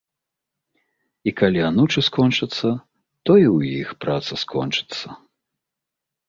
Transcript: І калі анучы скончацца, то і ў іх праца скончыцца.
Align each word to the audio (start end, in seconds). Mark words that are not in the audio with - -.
І 1.31 1.33
калі 1.41 1.59
анучы 1.71 1.99
скончацца, 2.07 2.67
то 3.25 3.31
і 3.41 3.45
ў 3.55 3.83
іх 3.83 3.89
праца 4.07 4.33
скончыцца. 4.47 5.07